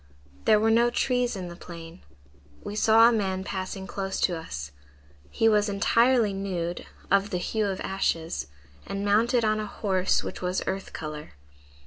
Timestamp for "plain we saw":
1.55-3.07